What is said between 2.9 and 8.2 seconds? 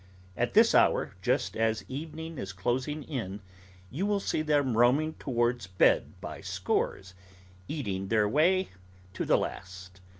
in, you will see them roaming towards bed by scores, eating